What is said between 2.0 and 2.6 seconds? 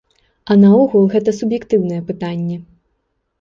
пытанне.